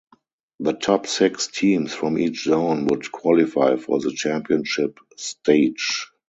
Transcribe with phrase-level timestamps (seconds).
[0.59, 6.07] The top six teams from each zone would qualify for the championship stage.